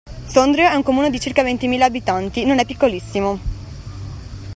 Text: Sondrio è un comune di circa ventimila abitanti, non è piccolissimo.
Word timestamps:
Sondrio 0.25 0.67
è 0.67 0.73
un 0.73 0.81
comune 0.81 1.11
di 1.11 1.19
circa 1.19 1.43
ventimila 1.43 1.85
abitanti, 1.85 2.43
non 2.43 2.57
è 2.57 2.65
piccolissimo. 2.65 3.37